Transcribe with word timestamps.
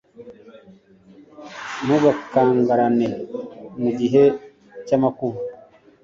ntugakangarane 1.83 3.09
mu 3.81 3.89
gihe 3.99 4.23
cy'amakuba 4.85 5.39